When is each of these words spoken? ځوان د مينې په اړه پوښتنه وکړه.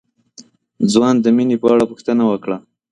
ځوان 0.91 1.15
د 1.21 1.25
مينې 1.35 1.55
په 1.61 1.67
اړه 1.73 1.83
پوښتنه 1.91 2.23
وکړه. 2.27 2.57